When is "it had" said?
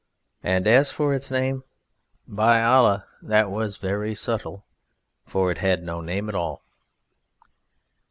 5.51-5.83